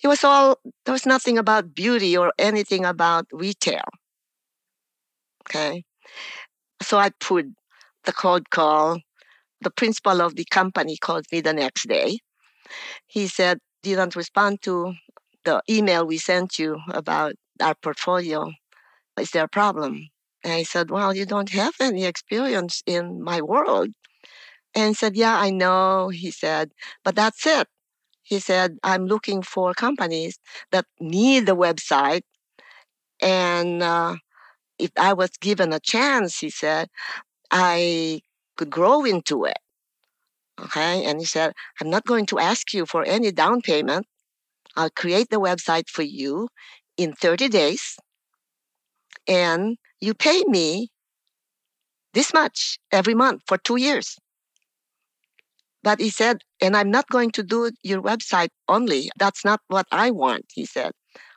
[0.02, 3.84] It was all there was nothing about beauty or anything about retail.
[5.42, 5.84] Okay.
[6.82, 7.46] So I put
[8.04, 8.98] the cold call.
[9.60, 12.18] The principal of the company called me the next day.
[13.06, 14.94] He said, didn't respond to
[15.44, 18.52] the email we sent you about our portfolio.
[19.18, 20.08] Is there a problem?
[20.42, 23.88] And I said, Well, you don't have any experience in my world.
[24.74, 26.08] And he said, Yeah, I know.
[26.08, 26.72] He said,
[27.04, 27.68] But that's it.
[28.22, 30.38] He said, I'm looking for companies
[30.72, 32.22] that need a website.
[33.20, 34.16] And uh,
[34.78, 36.88] if I was given a chance, he said,
[37.50, 38.22] I
[38.56, 39.58] could grow into it.
[40.60, 41.04] Okay.
[41.04, 44.06] And he said, I'm not going to ask you for any down payment.
[44.76, 46.48] I'll create the website for you
[46.96, 47.96] in 30 days.
[49.26, 50.90] And you pay me
[52.12, 54.16] this much every month for two years.
[55.82, 59.10] But he said, and I'm not going to do your website only.
[59.18, 60.92] That's not what I want, he said.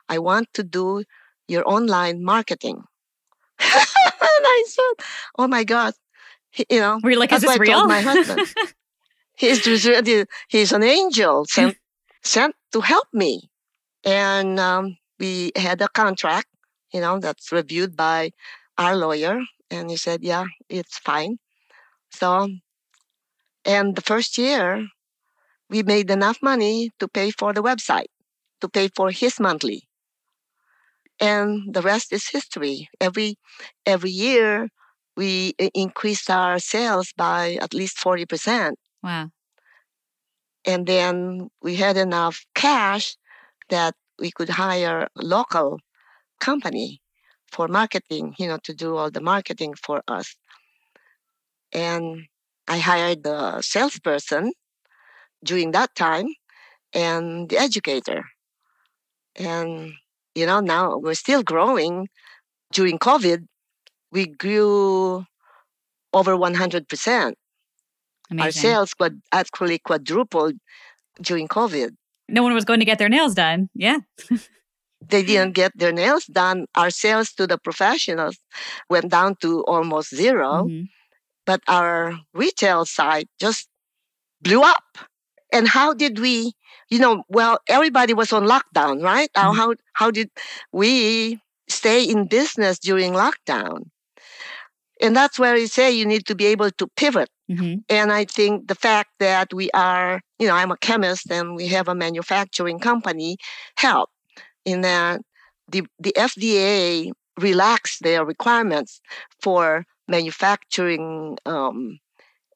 [0.08, 1.04] I want to do
[1.48, 2.76] your online marketing.
[3.60, 5.06] and I said,
[5.38, 5.92] oh my God.
[6.50, 7.86] He, you know, were you like, is this real?
[7.86, 8.54] my husband.
[9.36, 9.64] he's,
[10.48, 11.76] he's an angel sent,
[12.28, 13.50] sent to help me.
[14.04, 16.48] And um, we had a contract,
[16.92, 18.32] you know, that's reviewed by
[18.78, 19.40] our lawyer.
[19.70, 21.38] And he said, yeah, it's fine.
[22.10, 22.48] So,
[23.64, 24.88] and the first year,
[25.70, 28.10] we made enough money to pay for the website,
[28.60, 29.88] to pay for his monthly.
[31.20, 32.88] And the rest is history.
[33.00, 33.36] Every
[33.86, 34.68] every year,
[35.16, 38.74] we increased our sales by at least 40%.
[39.02, 39.30] Wow.
[40.68, 43.16] And then we had enough cash
[43.70, 45.78] that we could hire a local
[46.40, 47.00] company
[47.50, 50.36] for marketing, you know, to do all the marketing for us.
[51.72, 52.26] And
[52.68, 54.52] I hired the salesperson
[55.42, 56.28] during that time
[56.92, 58.24] and the educator.
[59.36, 59.94] And,
[60.34, 62.08] you know, now we're still growing.
[62.74, 63.46] During COVID,
[64.12, 65.24] we grew
[66.12, 67.32] over 100%.
[68.30, 68.46] Amazing.
[68.46, 70.54] Our sales quad- actually quadrupled
[71.20, 71.90] during COVID.
[72.28, 73.70] No one was going to get their nails done.
[73.74, 73.98] Yeah.
[75.00, 76.66] they didn't get their nails done.
[76.74, 78.38] Our sales to the professionals
[78.90, 80.84] went down to almost 0 mm-hmm.
[81.46, 83.68] but our retail side just
[84.42, 84.84] blew up.
[85.50, 86.52] And how did we,
[86.90, 89.30] you know, well, everybody was on lockdown, right?
[89.34, 89.56] Mm-hmm.
[89.56, 90.30] How, how did
[90.72, 93.88] we stay in business during lockdown?
[95.00, 97.30] And that's where you say you need to be able to pivot.
[97.50, 97.76] Mm-hmm.
[97.88, 101.66] And I think the fact that we are, you know, I'm a chemist and we
[101.68, 103.38] have a manufacturing company
[103.76, 104.10] help
[104.64, 105.22] in that
[105.68, 109.00] the, the FDA relaxed their requirements
[109.40, 111.98] for manufacturing um,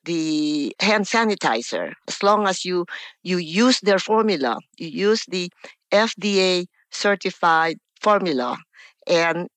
[0.04, 2.86] the hand sanitizer as long as you
[3.22, 5.48] you use their formula you use the
[5.92, 8.58] fda certified formula
[9.06, 9.48] and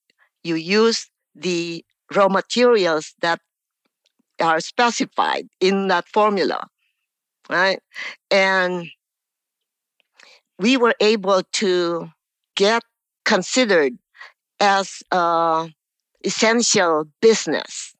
[0.43, 3.39] you use the raw materials that
[4.39, 6.67] are specified in that formula,
[7.49, 7.79] right?
[8.31, 8.87] And
[10.59, 12.09] we were able to
[12.55, 12.83] get
[13.25, 13.93] considered
[14.59, 15.03] as
[16.23, 17.93] essential business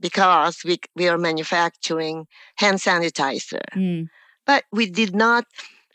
[0.00, 3.62] because we, we are manufacturing hand sanitizer.
[3.74, 4.08] Mm.
[4.46, 5.44] But we did not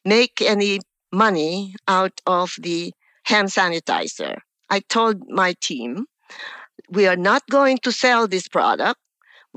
[0.06, 0.80] make any
[1.12, 4.38] money out of the hand sanitizer.
[4.70, 6.06] I told my team
[6.90, 9.00] we are not going to sell this product.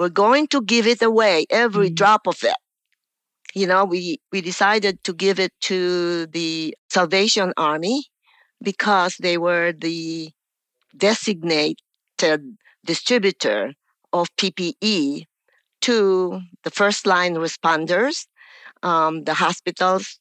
[0.01, 1.95] We're going to give it away, every mm-hmm.
[1.95, 2.57] drop of it.
[3.55, 8.05] You know, we, we decided to give it to the Salvation Army
[8.63, 10.31] because they were the
[10.97, 11.77] designated
[12.87, 13.75] distributor
[14.11, 15.27] of PPE
[15.83, 18.27] to the first line responders,
[18.83, 20.19] um, the hospitals,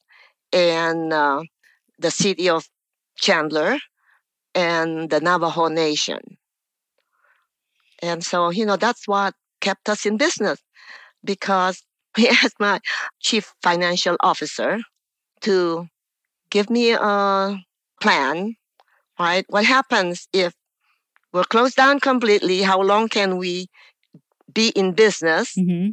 [0.52, 1.42] and uh,
[1.98, 2.68] the city of
[3.16, 3.78] Chandler
[4.54, 6.36] and the Navajo Nation.
[8.02, 10.60] And so, you know, that's what kept us in business
[11.24, 11.82] because
[12.16, 12.80] we asked my
[13.20, 14.78] chief financial officer
[15.42, 15.86] to
[16.50, 17.58] give me a
[18.00, 18.56] plan,
[19.18, 19.44] right?
[19.48, 20.52] What happens if
[21.32, 22.62] we're closed down completely?
[22.62, 23.68] How long can we
[24.52, 25.54] be in business?
[25.56, 25.90] Mm-hmm.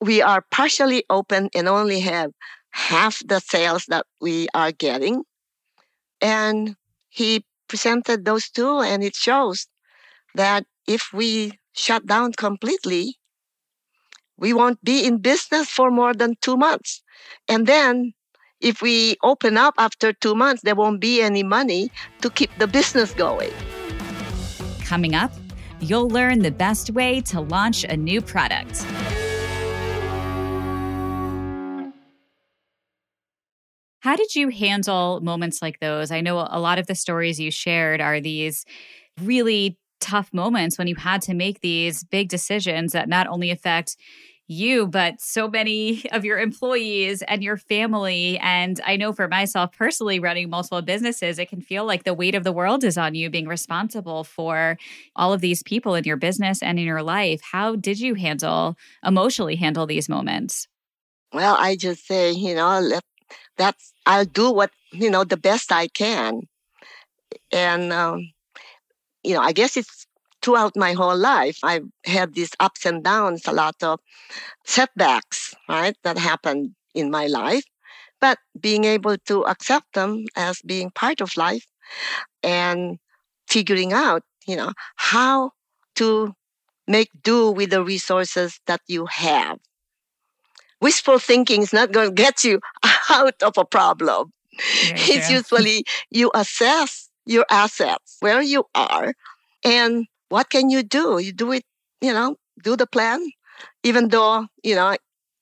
[0.00, 2.32] We are partially open and only have
[2.70, 5.22] half the sales that we are getting.
[6.20, 6.74] And
[7.08, 9.66] he presented those two, and it shows
[10.34, 13.16] that if we shut down completely,
[14.36, 17.02] we won't be in business for more than two months.
[17.48, 18.12] And then
[18.60, 22.66] if we open up after two months, there won't be any money to keep the
[22.66, 23.52] business going.
[24.84, 25.32] Coming up,
[25.80, 28.86] you'll learn the best way to launch a new product.
[34.00, 36.10] How did you handle moments like those?
[36.10, 38.64] I know a lot of the stories you shared are these
[39.20, 43.96] really tough moments when you had to make these big decisions that not only affect
[44.48, 48.38] you, but so many of your employees and your family.
[48.38, 52.34] And I know for myself personally, running multiple businesses, it can feel like the weight
[52.34, 54.76] of the world is on you being responsible for
[55.16, 57.40] all of these people in your business and in your life.
[57.52, 60.68] How did you handle, emotionally handle these moments?
[61.32, 62.98] Well, I just say, you know,
[63.56, 66.42] that's, I'll do what, you know, the best I can.
[67.50, 68.32] And, um,
[69.22, 70.06] you know, I guess it's
[70.42, 71.58] throughout my whole life.
[71.62, 74.00] I've had these ups and downs, a lot of
[74.64, 77.64] setbacks, right, that happened in my life.
[78.20, 81.66] But being able to accept them as being part of life
[82.42, 82.98] and
[83.48, 85.52] figuring out, you know, how
[85.96, 86.34] to
[86.86, 89.58] make do with the resources that you have.
[90.80, 92.60] wishful thinking is not going to get you
[93.10, 94.32] out of a problem.
[94.80, 95.30] Very It's true.
[95.30, 99.14] usually you assess your assets, where you are,
[99.64, 101.18] and what can you do?
[101.18, 101.64] You do it,
[102.00, 103.24] you know, do the plan,
[103.82, 105.00] even though, you know, it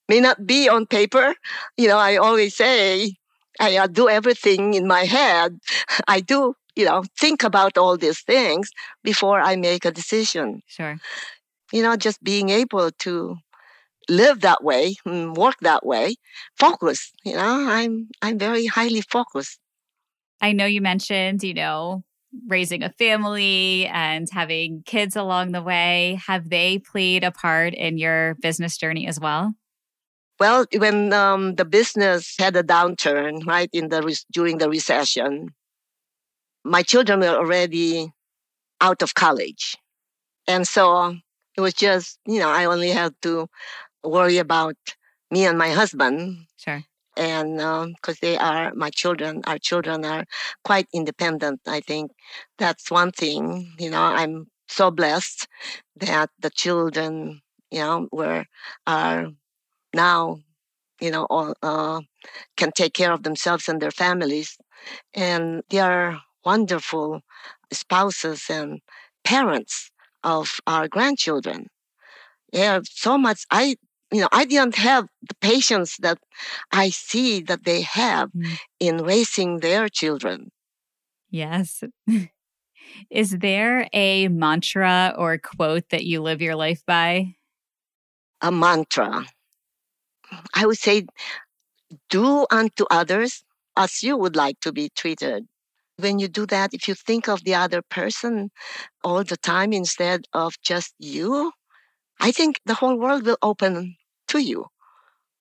[0.09, 1.35] may not be on paper.
[1.77, 3.15] You know, I always say,
[3.61, 5.59] I uh, do everything in my head.
[6.09, 8.71] I do, you know, think about all these things
[9.05, 10.63] before I make a decision.
[10.67, 10.99] Sure.
[11.73, 13.37] You know, just being able to
[14.09, 16.17] live that way, work that way,
[16.59, 17.13] focus.
[17.25, 19.60] You know, I'm I'm very highly focused.
[20.41, 22.03] I know you mentioned, you know,
[22.49, 26.21] raising a family and having kids along the way.
[26.27, 29.55] Have they played a part in your business journey as well?
[30.39, 35.51] Well, when um, the business had a downturn, right in the re- during the recession,
[36.65, 38.13] my children were already
[38.81, 39.77] out of college,
[40.47, 41.17] and so
[41.57, 43.49] it was just you know I only had to
[44.05, 44.77] worry about
[45.31, 46.85] me and my husband, Sure.
[47.21, 47.59] And
[47.97, 50.27] because they are my children, our children are
[50.65, 51.61] quite independent.
[51.69, 52.13] I think
[52.59, 53.75] that's one thing.
[53.79, 55.49] You know, I'm so blessed
[55.97, 58.47] that the children, you know, were
[58.89, 59.29] are
[59.95, 60.41] now,
[61.01, 62.01] you know, all, uh,
[62.57, 64.59] can take care of themselves and their families,
[65.15, 67.23] and they are wonderful
[67.73, 68.81] spouses and
[69.25, 69.91] parents
[70.25, 71.69] of our grandchildren.
[72.53, 73.45] They have so much.
[73.51, 73.77] I,
[74.13, 76.19] you know, I didn't have the patience that
[76.73, 78.59] I see that they have Mm.
[78.81, 80.51] in raising their children.
[81.31, 81.83] Yes.
[83.11, 87.35] Is there a mantra or quote that you live your life by?
[88.43, 89.27] A mantra.
[90.55, 91.07] I would say,
[92.09, 93.43] do unto others
[93.77, 95.47] as you would like to be treated.
[95.97, 98.51] When you do that, if you think of the other person
[99.05, 101.53] all the time instead of just you,
[102.21, 103.97] I think the whole world will open
[104.31, 104.67] to you.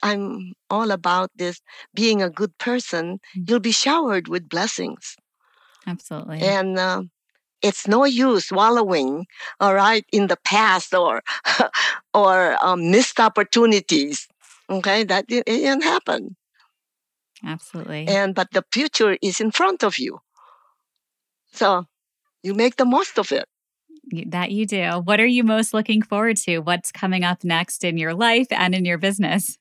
[0.02, 1.62] I'm all about this
[1.94, 3.20] being a good person.
[3.36, 3.50] Mm.
[3.50, 5.16] You'll be showered with blessings.
[5.86, 6.40] Absolutely.
[6.42, 7.04] And uh,
[7.62, 9.26] it's no use wallowing,
[9.60, 11.22] all right, in the past or
[12.14, 14.28] or um, missed opportunities.
[14.70, 16.36] Okay, that it didn't happen.
[17.44, 18.08] Absolutely.
[18.08, 20.20] And but the future is in front of you,
[21.52, 21.86] so
[22.44, 23.46] you make the most of it.
[24.28, 25.02] That you do.
[25.04, 26.60] What are you most looking forward to?
[26.60, 29.58] What's coming up next in your life and in your business?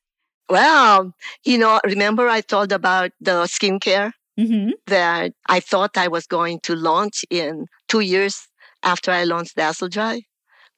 [0.48, 6.26] Well, you know, remember I told about the skincare hmm that I thought I was
[6.26, 8.48] going to launch in two years
[8.82, 10.22] after I launched Dazzle Dry.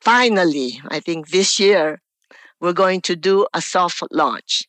[0.00, 2.00] Finally, I think this year
[2.60, 4.64] we're going to do a soft launch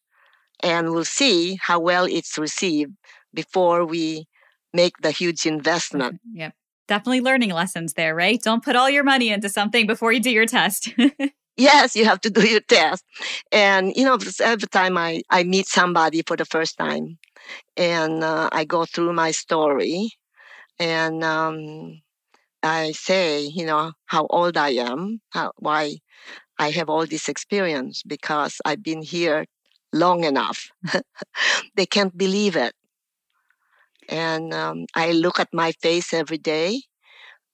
[0.62, 2.94] and we'll see how well it's received
[3.34, 4.28] before we
[4.74, 6.20] make the huge investment.
[6.34, 6.54] Yep.
[6.92, 8.42] Definitely learning lessons there, right?
[8.44, 10.94] Don't put all your money into something before you do your test.
[11.58, 13.04] Yes, you have to do your test.
[13.52, 17.18] And, you know, every time I, I meet somebody for the first time
[17.78, 20.10] and uh, I go through my story
[20.80, 22.02] and um,
[22.64, 25.98] I say, you know, how old I am, how, why
[26.60, 29.46] I have all this experience because I've been here
[29.94, 30.70] long enough.
[31.76, 32.74] they can't believe it.
[34.12, 36.84] And um, I look at my face every day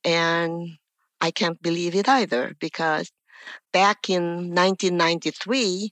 [0.03, 0.77] and
[1.21, 3.11] I can't believe it either because
[3.73, 5.91] back in 1993,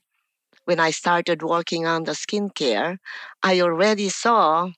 [0.66, 2.98] when I started working on the skincare,
[3.42, 4.70] I already saw,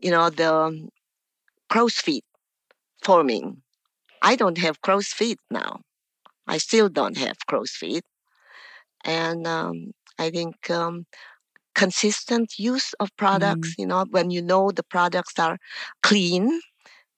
[0.00, 0.88] you know, the
[1.68, 2.24] crow's feet
[3.02, 3.62] forming.
[4.22, 5.82] I don't have crow's feet now.
[6.46, 8.04] I still don't have crow's feet.
[9.04, 11.06] And um, I think um,
[11.74, 15.58] consistent use of products, you know, when you know the products are
[16.02, 16.60] clean.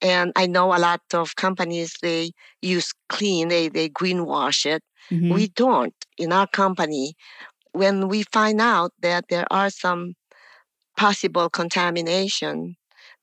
[0.01, 2.31] And I know a lot of companies, they
[2.61, 4.83] use clean, they, they greenwash it.
[5.11, 5.33] Mhm.
[5.33, 7.15] We don't in our company.
[7.73, 10.15] When we find out that there are some
[10.97, 12.75] possible contamination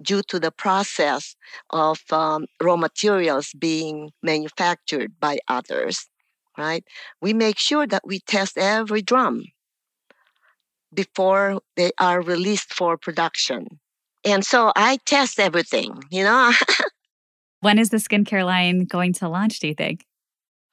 [0.02, 1.36] due to the process
[1.70, 6.06] of um, raw materials being manufactured by others,
[6.58, 6.84] right?
[7.20, 9.44] We make sure that we test every drum
[10.94, 13.80] before they are released for production.
[14.24, 16.52] And so I test everything, you know,
[17.60, 20.04] when is the skincare line going to launch, do you think?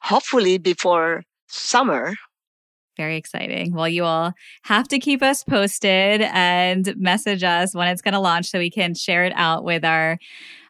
[0.01, 2.13] hopefully before summer.
[2.97, 3.73] Very exciting.
[3.73, 8.19] Well, you all have to keep us posted and message us when it's going to
[8.19, 10.17] launch so we can share it out with our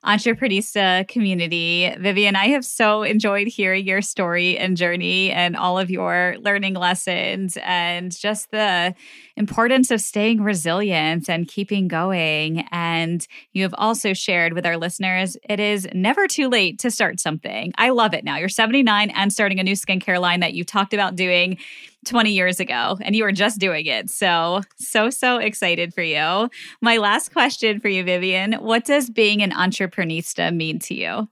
[0.06, 1.93] Entreprenista community.
[2.00, 6.76] Vivian, I have so enjoyed hearing your story and journey and all of your learning
[6.76, 8.95] lessons and just the
[9.36, 12.66] importance of staying resilient and keeping going.
[12.72, 17.20] And you have also shared with our listeners it is never too late to start
[17.20, 17.74] something.
[17.78, 18.38] I love it now.
[18.38, 21.58] You're 79 and starting a new skincare line that you talked about doing
[22.06, 24.10] 20 years ago and you were just doing it.
[24.10, 26.50] So, so, so excited for you.
[26.82, 31.30] My last question for you, Vivian What does being an Entreprenista mean to you?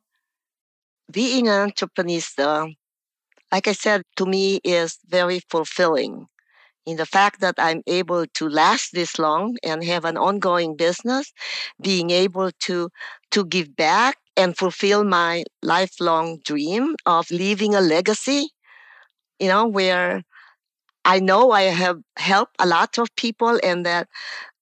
[1.11, 2.75] Being an Entreprenista,
[3.51, 6.27] like I said, to me is very fulfilling
[6.87, 11.33] in the fact that I'm able to last this long and have an ongoing business,
[11.81, 12.89] being able to
[13.31, 18.49] to give back and fulfill my lifelong dream of leaving a legacy,
[19.37, 20.23] you know, where
[21.07, 24.09] I know I have helped a lot of people and that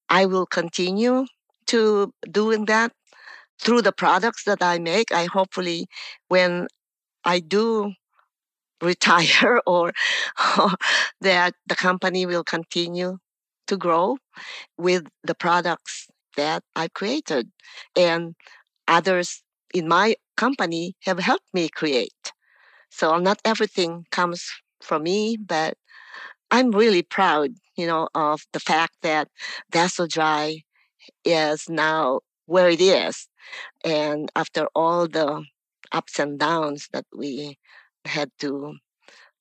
[0.10, 1.28] I will continue
[1.68, 2.94] to doing that
[3.60, 5.12] through the products that I make.
[5.14, 5.88] I hopefully
[6.30, 6.68] when
[7.26, 7.94] I do
[8.82, 9.94] retire or,
[11.22, 13.18] that the company will continue
[13.68, 14.18] to grow
[14.78, 17.52] with the products that I created
[17.96, 18.36] and
[18.88, 19.44] others
[19.74, 22.34] in my company have helped me create.
[22.90, 24.50] So not everything comes
[24.82, 25.76] from me, but
[26.52, 29.30] I'm really proud, you know, of the fact that
[29.72, 30.62] Dazzle Dry
[31.24, 33.28] is now where it is.
[33.84, 35.44] And after all the
[35.92, 37.58] ups and downs that we
[38.06, 38.76] had to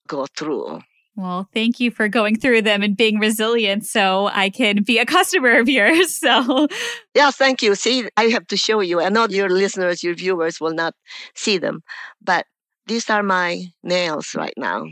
[0.09, 0.80] go through.
[1.16, 5.07] Well, thank you for going through them and being resilient so I can be a
[5.07, 6.20] customer of yours.
[6.24, 6.68] So,
[7.14, 7.74] yeah, thank you.
[7.74, 9.00] See, I have to show you.
[9.00, 10.94] I know your listeners, your viewers will not
[11.34, 11.82] see them,
[12.22, 12.46] but
[12.86, 14.86] these are my nails right now.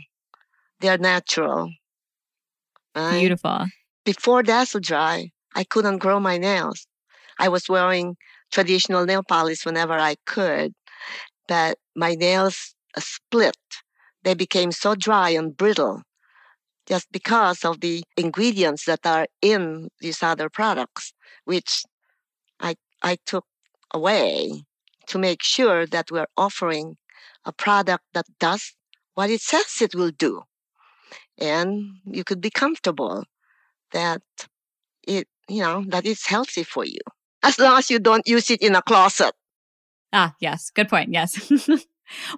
[0.80, 1.70] They're natural.
[2.95, 3.20] Right?
[3.20, 3.66] Beautiful.
[4.05, 6.86] Before Dazzle Dry, I couldn't grow my nails.
[7.38, 8.16] I was wearing
[8.51, 10.74] traditional nail polish whenever I could,
[11.49, 13.57] but my nails uh, split.
[14.24, 16.03] They became so dry and brittle
[16.86, 21.12] just because of the ingredients that are in these other products,
[21.45, 21.82] which
[22.61, 23.47] I, I took
[23.93, 24.64] away
[25.09, 26.97] to make sure that we're offering
[27.45, 28.74] a product that does
[29.14, 30.43] what it says it will do
[31.39, 33.24] and you could be comfortable
[33.93, 34.22] that
[35.07, 37.01] it you know that it's healthy for you
[37.43, 39.33] as long as you don't use it in a closet.
[40.12, 41.51] Ah yes good point yes.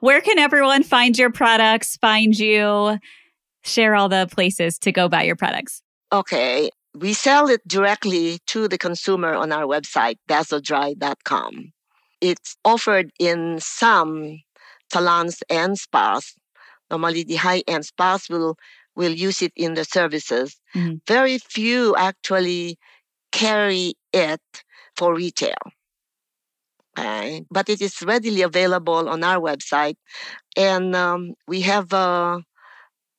[0.01, 2.99] Where can everyone find your products find you
[3.64, 5.82] share all the places to go buy your products?
[6.12, 11.72] Okay we sell it directly to the consumer on our website dazzledry.com
[12.20, 14.40] it's offered in some
[14.90, 16.34] salons and spas.
[16.90, 18.57] Normally the high-end spas will
[18.97, 20.57] will use it in the services.
[20.74, 20.97] Mm-hmm.
[21.07, 22.78] Very few actually
[23.32, 24.40] carry it
[24.97, 25.55] for retail.
[26.99, 27.45] Okay.
[27.51, 29.97] But it is readily available on our website.
[30.57, 32.40] And um, we have a,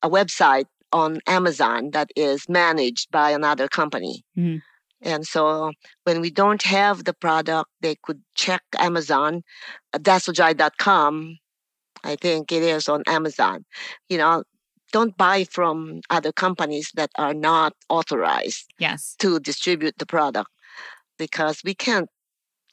[0.02, 4.24] a, website on Amazon that is managed by another company.
[4.38, 4.60] Mm-hmm.
[5.02, 5.72] And so
[6.06, 9.44] when we don't have the product, they could check Amazon,
[9.94, 11.38] uh, dazzledry.com.
[12.04, 13.66] I think it is on Amazon.
[14.10, 14.44] You know,
[14.92, 19.16] don't buy from other companies that are not authorized yes.
[19.20, 20.50] to distribute the product
[21.18, 22.10] because we can't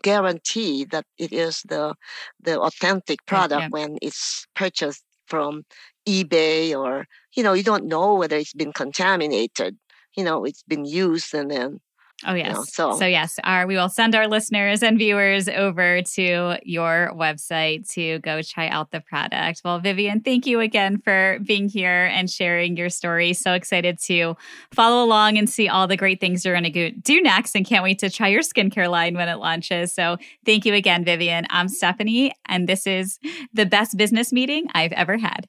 [0.02, 1.94] guarantee that it is the
[2.40, 3.68] the authentic product yeah.
[3.70, 5.62] when it's purchased from
[6.08, 7.06] eBay or
[7.36, 9.76] you know you don't know whether it's been contaminated
[10.16, 11.78] you know it's been used and then
[12.24, 12.48] Oh yes.
[12.48, 16.58] You know, so so yes, our we will send our listeners and viewers over to
[16.62, 19.62] your website to go try out the product.
[19.64, 23.32] Well, Vivian, thank you again for being here and sharing your story.
[23.32, 24.36] So excited to
[24.72, 27.82] follow along and see all the great things you're going to do next, and can't
[27.82, 29.92] wait to try your skincare line when it launches.
[29.92, 31.46] So thank you again, Vivian.
[31.50, 33.18] I'm Stephanie, and this is
[33.52, 35.48] the best business meeting I've ever had.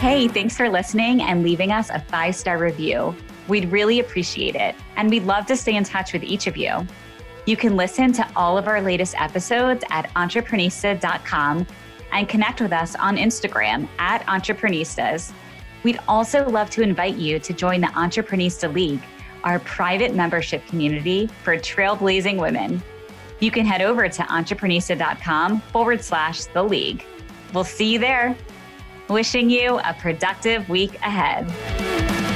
[0.00, 3.14] Hey, thanks for listening and leaving us a five star review.
[3.50, 6.86] We'd really appreciate it, and we'd love to stay in touch with each of you.
[7.46, 11.66] You can listen to all of our latest episodes at entreprenista.com
[12.12, 15.32] and connect with us on Instagram at entreprenistas.
[15.82, 19.02] We'd also love to invite you to join the Entreprenista League,
[19.42, 22.80] our private membership community for trailblazing women.
[23.40, 27.04] You can head over to entreprenista.com forward slash the league.
[27.52, 28.36] We'll see you there.
[29.08, 32.29] Wishing you a productive week ahead.